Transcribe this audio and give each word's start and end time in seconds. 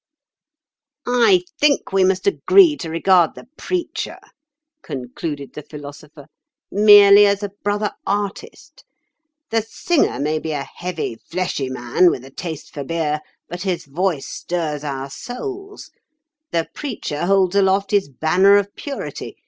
'""I 1.05 1.43
think 1.59 1.93
we 1.93 2.03
must 2.03 2.25
agree 2.25 2.75
to 2.77 2.89
regard 2.89 3.35
the 3.35 3.45
preacher," 3.55 4.17
concluded 4.81 5.53
the 5.53 5.61
Philosopher, 5.61 6.25
"merely 6.71 7.27
as 7.27 7.43
a 7.43 7.51
brother 7.63 7.91
artist. 8.03 8.83
The 9.51 9.61
singer 9.61 10.19
may 10.19 10.39
be 10.39 10.53
a 10.53 10.63
heavy, 10.63 11.17
fleshy 11.29 11.69
man 11.69 12.09
with 12.09 12.25
a 12.25 12.31
taste 12.31 12.73
for 12.73 12.83
beer, 12.83 13.21
but 13.47 13.61
his 13.61 13.85
voice 13.85 14.25
stirs 14.27 14.83
our 14.83 15.11
souls. 15.11 15.91
The 16.49 16.67
preacher 16.73 17.27
holds 17.27 17.55
aloft 17.55 17.91
his 17.91 18.09
banner 18.09 18.57
of 18.57 18.75
purity. 18.75 19.37